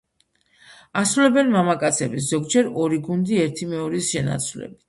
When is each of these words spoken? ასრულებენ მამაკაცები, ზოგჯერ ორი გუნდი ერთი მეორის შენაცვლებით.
ასრულებენ 1.01 1.53
მამაკაცები, 1.57 2.23
ზოგჯერ 2.31 2.73
ორი 2.87 3.01
გუნდი 3.11 3.41
ერთი 3.47 3.73
მეორის 3.77 4.13
შენაცვლებით. 4.17 4.79